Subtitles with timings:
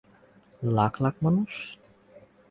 [0.61, 1.51] লাখ লাখ মানুষ?